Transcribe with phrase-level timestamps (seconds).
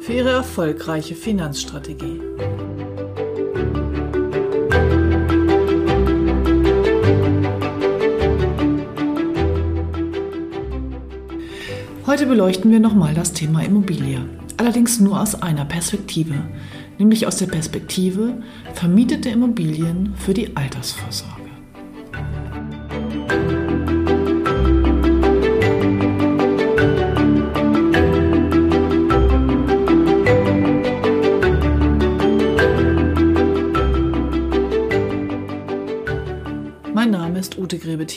[0.00, 2.20] für Ihre erfolgreiche Finanzstrategie.
[12.06, 14.24] Heute beleuchten wir nochmal das Thema Immobilie,
[14.56, 16.34] allerdings nur aus einer Perspektive,
[16.98, 18.42] nämlich aus der Perspektive
[18.74, 21.37] vermietete Immobilien für die Altersvorsorge.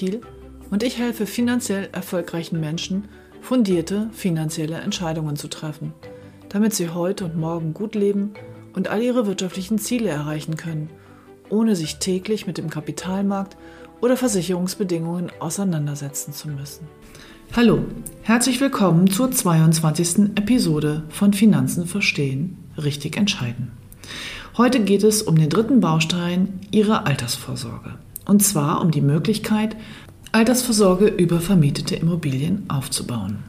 [0.02, 0.22] Grebethiel
[0.70, 3.06] und ich helfe finanziell erfolgreichen Menschen,
[3.42, 5.94] fundierte finanzielle Entscheidungen zu treffen,
[6.50, 8.34] damit sie heute und morgen gut leben
[8.74, 10.90] und all ihre wirtschaftlichen Ziele erreichen können,
[11.50, 13.58] ohne sich täglich mit dem Kapitalmarkt
[14.00, 16.88] oder Versicherungsbedingungen auseinandersetzen zu müssen.
[17.54, 17.84] Hallo,
[18.22, 20.36] herzlich willkommen zur 22.
[20.36, 23.72] Episode von Finanzen verstehen, richtig entscheiden.
[24.58, 27.98] Heute geht es um den dritten Baustein Ihrer Altersvorsorge.
[28.26, 29.76] Und zwar um die Möglichkeit,
[30.32, 33.40] Altersvorsorge über vermietete Immobilien aufzubauen.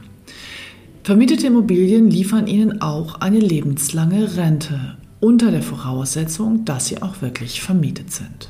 [1.03, 7.61] Vermietete Immobilien liefern Ihnen auch eine lebenslange Rente unter der Voraussetzung, dass sie auch wirklich
[7.61, 8.49] vermietet sind.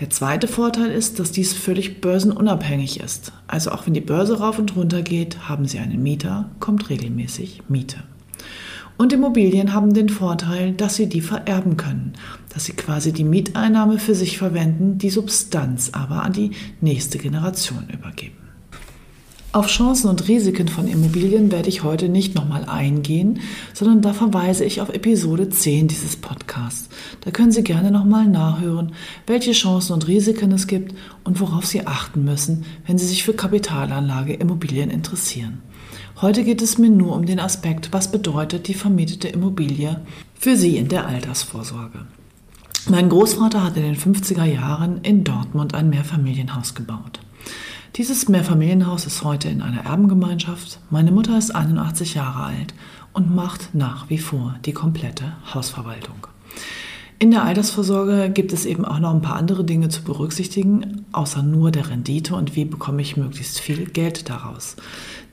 [0.00, 3.32] Der zweite Vorteil ist, dass dies völlig börsenunabhängig ist.
[3.46, 7.62] Also auch wenn die Börse rauf und runter geht, haben Sie einen Mieter, kommt regelmäßig
[7.68, 8.02] Miete.
[8.98, 12.14] Und Immobilien haben den Vorteil, dass sie die vererben können,
[12.48, 17.88] dass sie quasi die Mieteinnahme für sich verwenden, die Substanz aber an die nächste Generation
[17.92, 18.36] übergeben.
[19.50, 23.40] Auf Chancen und Risiken von Immobilien werde ich heute nicht nochmal eingehen,
[23.72, 26.90] sondern da verweise ich auf Episode 10 dieses Podcasts.
[27.22, 28.92] Da können Sie gerne nochmal nachhören,
[29.26, 30.94] welche Chancen und Risiken es gibt
[31.24, 35.62] und worauf Sie achten müssen, wenn Sie sich für Kapitalanlage Immobilien interessieren.
[36.20, 40.02] Heute geht es mir nur um den Aspekt, was bedeutet die vermietete Immobilie
[40.34, 42.00] für Sie in der Altersvorsorge.
[42.86, 47.20] Mein Großvater hat in den 50er Jahren in Dortmund ein Mehrfamilienhaus gebaut.
[47.96, 50.80] Dieses Mehrfamilienhaus ist heute in einer Erbengemeinschaft.
[50.88, 52.72] Meine Mutter ist 81 Jahre alt
[53.12, 56.28] und macht nach wie vor die komplette Hausverwaltung.
[57.20, 61.42] In der Altersvorsorge gibt es eben auch noch ein paar andere Dinge zu berücksichtigen, außer
[61.42, 64.76] nur der Rendite und wie bekomme ich möglichst viel Geld daraus.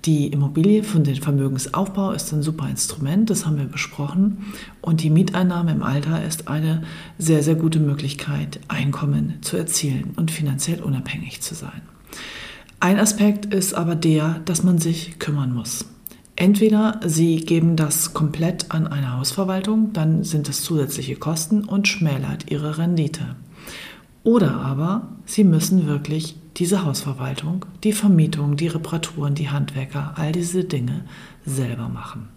[0.06, 4.46] Die Immobilie von den Vermögensaufbau ist ein super Instrument, das haben wir besprochen.
[4.82, 6.82] Und die Mieteinnahme im Alter ist eine
[7.20, 11.82] sehr, sehr gute Möglichkeit, Einkommen zu erzielen und finanziell unabhängig zu sein.
[12.80, 15.86] Ein Aspekt ist aber der, dass man sich kümmern muss.
[16.38, 22.52] Entweder Sie geben das komplett an eine Hausverwaltung, dann sind es zusätzliche Kosten und schmälert
[22.52, 23.36] Ihre Rendite.
[24.24, 30.64] Oder aber Sie müssen wirklich diese Hausverwaltung, die Vermietung, die Reparaturen, die Handwerker, all diese
[30.66, 31.06] Dinge
[31.46, 32.28] selber machen.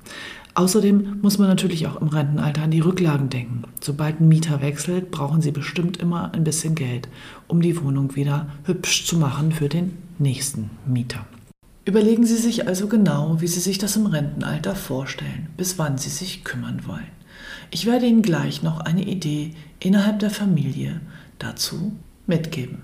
[0.54, 3.62] Außerdem muss man natürlich auch im Rentenalter an die Rücklagen denken.
[3.81, 7.08] Sobald ein Mieter wechselt, brauchen Sie bestimmt immer ein bisschen Geld,
[7.47, 11.26] um die Wohnung wieder hübsch zu machen für den nächsten Mieter.
[11.88, 16.10] Überlegen Sie sich also genau, wie Sie sich das im Rentenalter vorstellen, bis wann Sie
[16.10, 17.10] sich kümmern wollen.
[17.71, 21.00] Ich werde Ihnen gleich noch eine Idee innerhalb der Familie
[21.38, 21.93] dazu
[22.26, 22.82] mitgeben.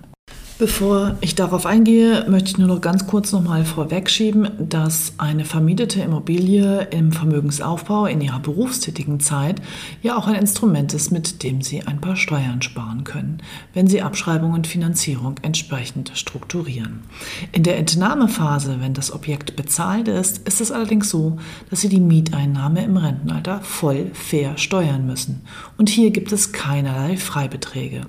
[0.57, 5.99] Bevor ich darauf eingehe, möchte ich nur noch ganz kurz nochmal vorwegschieben, dass eine vermietete
[5.99, 9.61] Immobilie im Vermögensaufbau in ihrer berufstätigen Zeit
[10.01, 13.39] ja auch ein Instrument ist, mit dem Sie ein paar Steuern sparen können,
[13.73, 17.01] wenn Sie Abschreibung und Finanzierung entsprechend strukturieren.
[17.51, 21.35] In der Entnahmephase, wenn das Objekt bezahlt ist, ist es allerdings so,
[21.69, 25.41] dass Sie die Mieteinnahme im Rentenalter voll fair steuern müssen.
[25.77, 28.03] Und hier gibt es keinerlei Freibeträge.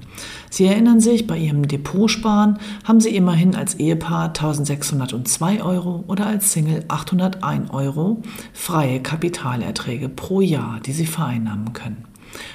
[0.48, 2.35] Sie erinnern sich, bei Ihrem Depotsparen
[2.84, 8.22] haben Sie immerhin als Ehepaar 1602 Euro oder als Single 801 Euro
[8.52, 12.04] freie Kapitalerträge pro Jahr, die Sie vereinnahmen können.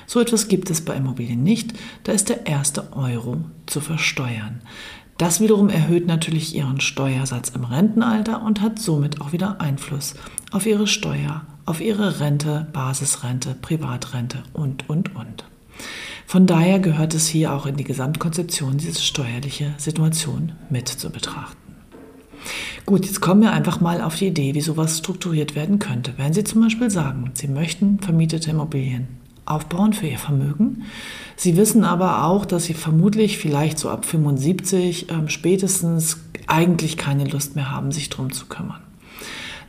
[0.06, 1.74] So etwas gibt es bei Immobilien nicht,
[2.04, 4.62] da ist der erste Euro zu versteuern.
[5.18, 10.16] Das wiederum erhöht natürlich ihren Steuersatz im Rentenalter und hat somit auch wieder Einfluss
[10.52, 15.46] auf ihre Steuer, auf ihre Rente, Basisrente, Privatrente und, und, und.
[16.26, 21.58] Von daher gehört es hier auch in die Gesamtkonzeption, diese steuerliche Situation mit zu betrachten.
[22.86, 26.14] Gut, jetzt kommen wir einfach mal auf die Idee, wie sowas strukturiert werden könnte.
[26.18, 29.08] Wenn Sie zum Beispiel sagen, Sie möchten vermietete Immobilien
[29.46, 30.84] aufbauen für Ihr Vermögen,
[31.36, 37.26] Sie wissen aber auch, dass Sie vermutlich vielleicht so ab 75 äh, spätestens eigentlich keine
[37.26, 38.82] Lust mehr haben, sich darum zu kümmern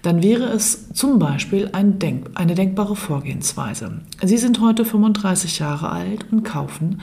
[0.02, 4.00] dann wäre es zum Beispiel ein Denk eine denkbare Vorgehensweise.
[4.22, 7.00] Sie sind heute 35 Jahre alt und kaufen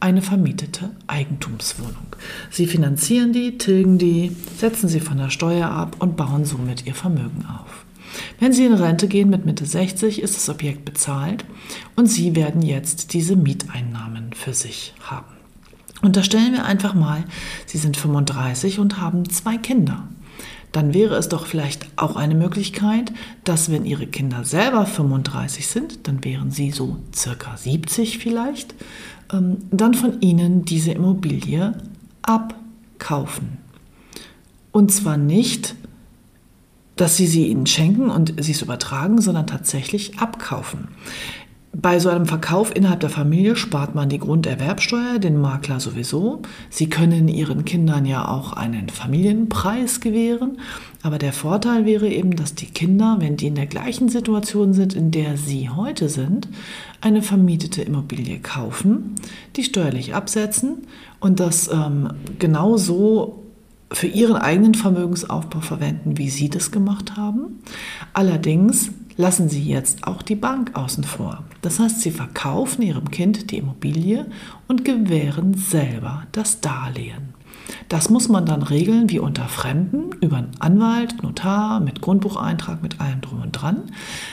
[0.00, 2.16] eine vermietete Eigentumswohnung.
[2.50, 6.94] Sie finanzieren die, tilgen die, setzen sie von der Steuer ab und bauen somit ihr
[6.94, 7.86] Vermögen auf.
[8.38, 11.46] Wenn Sie in Rente gehen mit Mitte 60, ist das Objekt bezahlt
[11.96, 15.32] und Sie werden jetzt diese Mieteinnahmen für sich haben.
[16.02, 17.24] Unterstellen wir einfach mal,
[17.64, 20.08] Sie sind 35 und haben zwei Kinder
[20.72, 23.12] dann wäre es doch vielleicht auch eine Möglichkeit,
[23.44, 28.74] dass wenn Ihre Kinder selber 35 sind, dann wären sie so circa 70 vielleicht,
[29.32, 31.74] ähm, dann von Ihnen diese Immobilie
[32.22, 33.58] abkaufen.
[34.72, 35.74] Und zwar nicht,
[36.96, 40.88] dass Sie sie Ihnen schenken und Sie es übertragen, sondern tatsächlich abkaufen.
[41.74, 46.42] Bei so einem Verkauf innerhalb der Familie spart man die Grunderwerbsteuer, den Makler sowieso.
[46.68, 50.58] Sie können Ihren Kindern ja auch einen Familienpreis gewähren.
[51.02, 54.92] Aber der Vorteil wäre eben, dass die Kinder, wenn die in der gleichen Situation sind,
[54.92, 56.46] in der Sie heute sind,
[57.00, 59.14] eine vermietete Immobilie kaufen,
[59.56, 60.86] die steuerlich absetzen
[61.20, 63.42] und das ähm, genauso
[63.90, 67.60] für ihren eigenen Vermögensaufbau verwenden, wie Sie das gemacht haben.
[68.12, 71.44] Allerdings lassen Sie jetzt auch die Bank außen vor.
[71.60, 74.26] Das heißt, Sie verkaufen Ihrem Kind die Immobilie
[74.68, 77.34] und gewähren selber das Darlehen.
[77.88, 83.00] Das muss man dann regeln wie unter Fremden, über einen Anwalt, Notar, mit Grundbucheintrag, mit
[83.00, 83.84] allem drum und dran.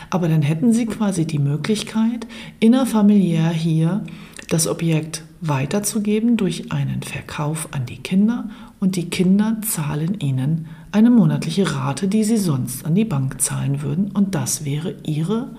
[0.10, 2.28] Aber dann hätten Sie quasi die Möglichkeit,
[2.60, 4.04] innerfamiliär hier
[4.50, 8.50] das Objekt weiterzugeben durch einen Verkauf an die Kinder
[8.80, 13.82] und die Kinder zahlen Ihnen eine monatliche Rate, die sie sonst an die Bank zahlen
[13.82, 15.50] würden und das wäre ihre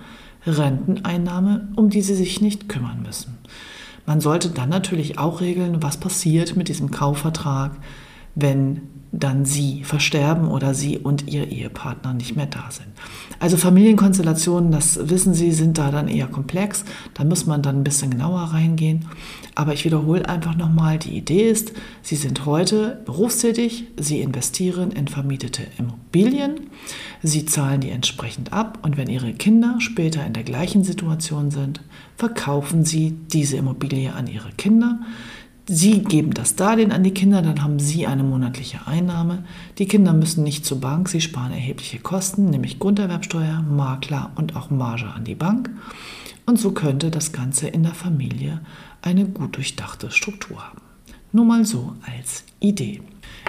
[0.45, 3.37] Renteneinnahme, um die sie sich nicht kümmern müssen.
[4.05, 7.71] Man sollte dann natürlich auch regeln, was passiert mit diesem Kaufvertrag,
[8.35, 8.81] wenn
[9.11, 12.87] dann sie versterben oder sie und ihr Ehepartner nicht mehr da sind.
[13.39, 16.85] Also Familienkonstellationen, das wissen Sie, sind da dann eher komplex.
[17.15, 19.07] Da muss man dann ein bisschen genauer reingehen.
[19.55, 21.73] Aber ich wiederhole einfach nochmal, die Idee ist,
[22.03, 26.69] Sie sind heute berufstätig, Sie investieren in vermietete Immobilien,
[27.21, 31.81] Sie zahlen die entsprechend ab und wenn Ihre Kinder später in der gleichen Situation sind,
[32.15, 34.99] verkaufen Sie diese Immobilie an Ihre Kinder.
[35.67, 39.43] Sie geben das Darlehen an die Kinder, dann haben Sie eine monatliche Einnahme.
[39.77, 44.71] Die Kinder müssen nicht zur Bank, sie sparen erhebliche Kosten, nämlich Grunderwerbsteuer, Makler und auch
[44.71, 45.69] Marge an die Bank.
[46.45, 48.61] Und so könnte das Ganze in der Familie
[49.01, 50.81] eine gut durchdachte Struktur haben.
[51.31, 53.01] Nur mal so als Idee.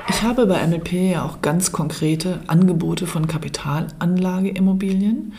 [0.09, 5.33] Ich habe bei MLP ja auch ganz konkrete Angebote von Kapitalanlageimmobilien.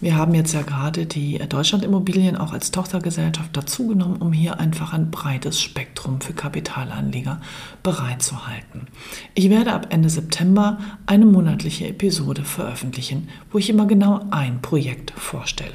[0.00, 5.10] Wir haben jetzt ja gerade die Deutschlandimmobilien auch als Tochtergesellschaft dazugenommen, um hier einfach ein
[5.10, 7.40] breites Spektrum für Kapitalanleger
[7.82, 8.86] bereitzuhalten.
[9.34, 15.10] Ich werde ab Ende September eine monatliche Episode veröffentlichen, wo ich immer genau ein Projekt
[15.10, 15.74] vorstelle.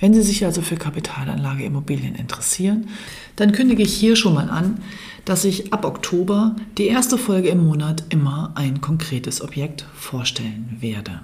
[0.00, 2.88] Wenn Sie sich also für Kapitalanlageimmobilien interessieren,
[3.36, 4.78] dann kündige ich hier schon mal an,
[5.26, 11.20] dass ich ab Oktober die erste Folge im Monat immer ein konkretes Objekt vorstellen werde.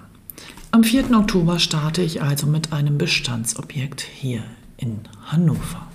[0.77, 1.11] Am 4.
[1.17, 4.43] Oktober starte ich also mit einem Bestandsobjekt hier
[4.77, 5.89] in Hannover.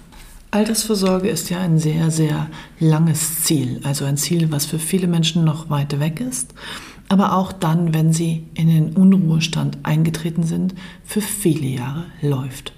[0.50, 2.48] Altersvorsorge ist ja ein sehr, sehr
[2.80, 6.56] langes Ziel, also ein Ziel, was für viele Menschen noch weit weg ist,
[7.10, 10.74] aber auch dann, wenn sie in den Unruhestand eingetreten sind,
[11.06, 12.74] für viele Jahre läuft.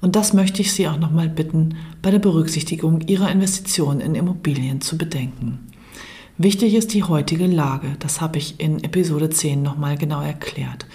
[0.00, 4.80] Und das möchte ich Sie auch nochmal bitten, bei der Berücksichtigung Ihrer Investitionen in Immobilien
[4.80, 5.58] zu bedenken.
[6.38, 10.86] Wichtig ist die heutige Lage, das habe ich in Episode 10 nochmal genau erklärt.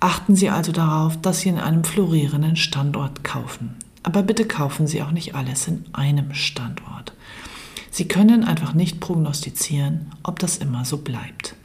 [0.00, 3.76] Achten Sie also darauf, dass Sie in einem florierenden Standort kaufen.
[4.04, 7.12] Aber bitte kaufen Sie auch nicht alles in einem Standort.
[7.90, 11.56] Sie können einfach nicht prognostizieren, ob das immer so bleibt.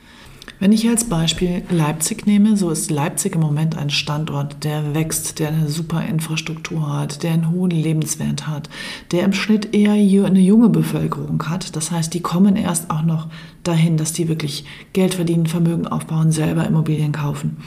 [0.64, 5.40] Wenn ich als Beispiel Leipzig nehme, so ist Leipzig im Moment ein Standort, der wächst,
[5.40, 8.70] der eine super Infrastruktur hat, der einen hohen Lebenswert hat,
[9.12, 11.76] der im Schnitt eher eine junge Bevölkerung hat.
[11.76, 13.28] Das heißt, die kommen erst auch noch
[13.64, 17.58] dahin, dass die wirklich Geld verdienen, Vermögen aufbauen, selber Immobilien kaufen.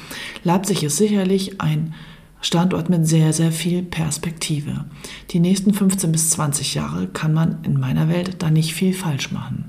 [0.42, 1.92] Leipzig ist sicherlich ein
[2.40, 4.86] Standort mit sehr, sehr viel Perspektive.
[5.32, 9.32] Die nächsten 15 bis 20 Jahre kann man in meiner Welt da nicht viel falsch
[9.32, 9.66] machen.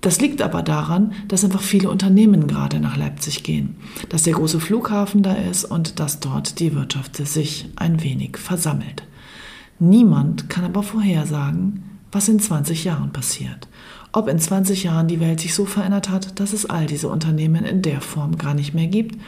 [0.00, 3.76] Das liegt aber daran, dass einfach viele Unternehmen gerade nach Leipzig gehen,
[4.08, 9.02] dass der große Flughafen da ist und dass dort die Wirtschaft sich ein wenig versammelt.
[9.78, 13.68] Niemand kann aber vorhersagen, was in 20 Jahren passiert.
[14.12, 17.64] Ob in 20 Jahren die Welt sich so verändert hat, dass es all diese Unternehmen
[17.64, 19.20] in der Form gar nicht mehr gibt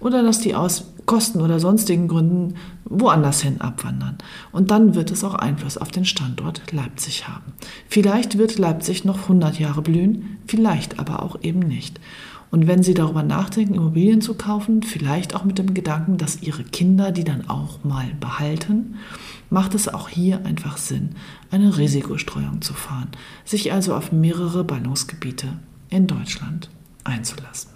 [0.00, 2.54] oder dass die aus Kosten oder sonstigen Gründen
[2.84, 4.16] woanders hin abwandern.
[4.52, 7.52] Und dann wird es auch Einfluss auf den Standort Leipzig haben.
[7.88, 12.00] Vielleicht wird Leipzig noch 100 Jahre blühen, vielleicht aber auch eben nicht.
[12.50, 16.64] Und wenn Sie darüber nachdenken, Immobilien zu kaufen, vielleicht auch mit dem Gedanken, dass Ihre
[16.64, 18.96] Kinder die dann auch mal behalten,
[19.50, 21.10] macht es auch hier einfach Sinn,
[21.50, 23.08] eine Risikostreuung zu fahren,
[23.44, 25.58] sich also auf mehrere Ballungsgebiete
[25.90, 26.70] in Deutschland
[27.04, 27.70] einzulassen.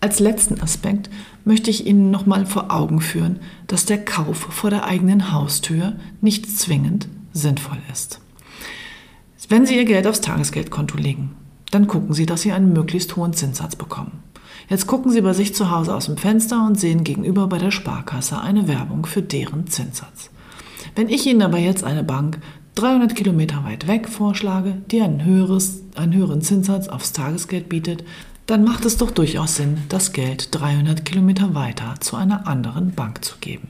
[0.00, 1.10] Als letzten Aspekt
[1.44, 6.46] möchte ich Ihnen nochmal vor Augen führen, dass der Kauf vor der eigenen Haustür nicht
[6.48, 8.20] zwingend sinnvoll ist.
[9.50, 11.32] Wenn Sie Ihr Geld aufs Tagesgeldkonto legen,
[11.72, 14.22] dann gucken Sie, dass Sie einen möglichst hohen Zinssatz bekommen.
[14.68, 17.72] Jetzt gucken Sie bei sich zu Hause aus dem Fenster und sehen gegenüber bei der
[17.72, 20.30] Sparkasse eine Werbung für deren Zinssatz.
[20.94, 22.38] Wenn ich Ihnen aber jetzt eine Bank
[22.76, 28.04] 300 Kilometer weit weg vorschlage, die ein höheres, einen höheren Zinssatz aufs Tagesgeld bietet,
[28.46, 33.24] dann macht es doch durchaus Sinn, das Geld 300 Kilometer weiter zu einer anderen Bank
[33.24, 33.68] zu geben.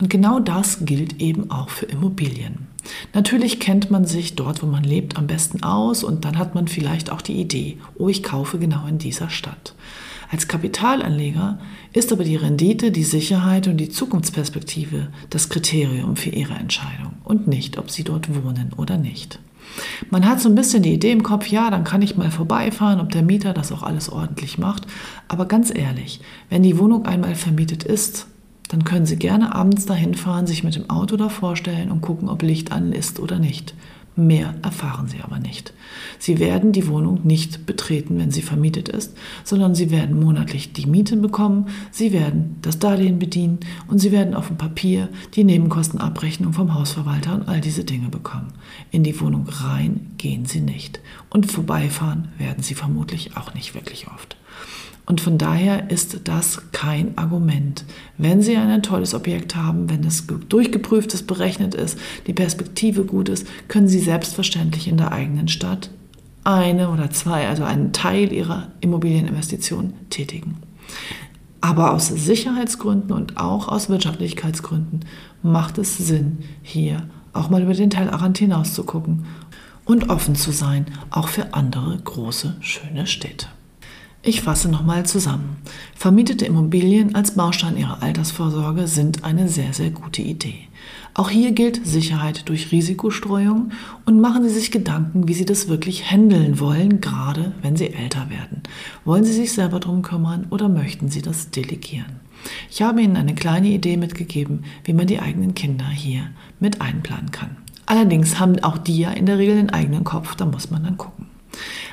[0.00, 2.66] Und genau das gilt eben auch für Immobilien.
[3.12, 6.68] Natürlich kennt man sich dort, wo man lebt, am besten aus und dann hat man
[6.68, 9.74] vielleicht auch die Idee, oh, ich kaufe genau in dieser Stadt.
[10.30, 11.58] Als Kapitalanleger
[11.94, 17.48] ist aber die Rendite, die Sicherheit und die Zukunftsperspektive das Kriterium für Ihre Entscheidung und
[17.48, 19.38] nicht, ob Sie dort wohnen oder nicht.
[20.10, 23.00] Man hat so ein bisschen die Idee im Kopf, ja, dann kann ich mal vorbeifahren,
[23.00, 24.86] ob der Mieter das auch alles ordentlich macht.
[25.28, 26.20] Aber ganz ehrlich,
[26.50, 28.26] wenn die Wohnung einmal vermietet ist,
[28.68, 32.28] dann können Sie gerne abends dahin fahren, sich mit dem Auto davor stellen und gucken,
[32.28, 33.74] ob Licht an ist oder nicht.
[34.18, 35.72] Mehr erfahren Sie aber nicht.
[36.18, 40.86] Sie werden die Wohnung nicht betreten, wenn sie vermietet ist, sondern Sie werden monatlich die
[40.86, 46.52] Miete bekommen, Sie werden das Darlehen bedienen und Sie werden auf dem Papier die Nebenkostenabrechnung
[46.52, 48.52] vom Hausverwalter und all diese Dinge bekommen.
[48.90, 50.98] In die Wohnung rein gehen Sie nicht
[51.30, 54.36] und vorbeifahren werden Sie vermutlich auch nicht wirklich oft.
[55.08, 57.86] Und von daher ist das kein Argument.
[58.18, 63.30] Wenn Sie ein tolles Objekt haben, wenn es durchgeprüft ist, berechnet ist, die Perspektive gut
[63.30, 65.88] ist, können Sie selbstverständlich in der eigenen Stadt
[66.44, 70.58] eine oder zwei, also einen Teil Ihrer Immobilieninvestition tätigen.
[71.62, 75.06] Aber aus Sicherheitsgründen und auch aus Wirtschaftlichkeitsgründen
[75.42, 79.24] macht es Sinn, hier auch mal über den Tellerrand hinaus zu gucken
[79.86, 83.46] und offen zu sein, auch für andere große, schöne Städte.
[84.22, 85.58] Ich fasse nochmal zusammen.
[85.94, 90.68] Vermietete Immobilien als Baustein Ihrer Altersvorsorge sind eine sehr, sehr gute Idee.
[91.14, 93.70] Auch hier gilt Sicherheit durch Risikostreuung
[94.06, 98.28] und machen Sie sich Gedanken, wie Sie das wirklich handeln wollen, gerade wenn Sie älter
[98.28, 98.62] werden.
[99.04, 102.20] Wollen Sie sich selber darum kümmern oder möchten Sie das delegieren?
[102.70, 106.22] Ich habe Ihnen eine kleine Idee mitgegeben, wie man die eigenen Kinder hier
[106.60, 107.56] mit einplanen kann.
[107.86, 110.98] Allerdings haben auch die ja in der Regel einen eigenen Kopf, da muss man dann
[110.98, 111.26] gucken.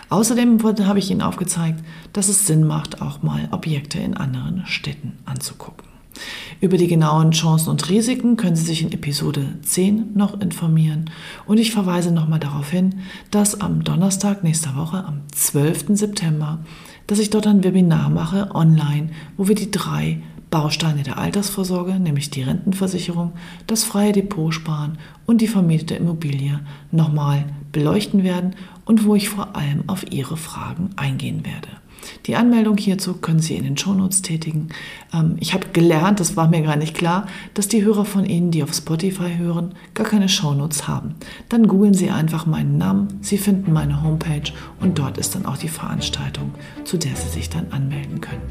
[0.09, 1.83] Außerdem habe ich Ihnen aufgezeigt,
[2.13, 5.85] dass es Sinn macht, auch mal Objekte in anderen Städten anzugucken.
[6.62, 11.09] Über die genauen Chancen und Risiken können Sie sich in Episode 10 noch informieren.
[11.45, 15.97] Und ich verweise nochmal darauf hin, dass am Donnerstag nächster Woche, am 12.
[15.97, 16.59] September,
[17.07, 22.29] dass ich dort ein Webinar mache online, wo wir die drei Bausteine der Altersvorsorge, nämlich
[22.29, 23.33] die Rentenversicherung,
[23.67, 27.45] das freie Depot sparen und die vermietete Immobilie nochmal
[27.75, 28.55] beleuchten werden
[28.86, 31.67] und wo ich vor allem auf Ihre Fragen eingehen werde.
[32.25, 34.70] Die Anmeldung hierzu können Sie in den Shownotes tätigen.
[35.13, 38.51] Ähm, ich habe gelernt, das war mir gar nicht klar, dass die Hörer von Ihnen,
[38.51, 41.15] die auf Spotify hören, gar keine Shownotes haben.
[41.50, 45.58] Dann googeln Sie einfach meinen Namen, Sie finden meine Homepage und dort ist dann auch
[45.58, 46.51] die Veranstaltung,
[46.86, 48.44] zu der Sie sich dann anmelden können.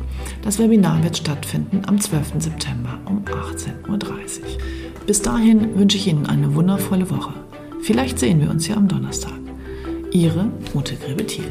[0.43, 2.35] Das Webinar wird stattfinden am 12.
[2.40, 3.99] September um 18.30 Uhr.
[5.07, 7.43] Bis dahin wünsche ich Ihnen eine wundervolle Woche.
[7.85, 9.38] Vielleicht sehen wir uns ja am Donnerstag.
[10.11, 11.50] Ihre Ute Grebethiel.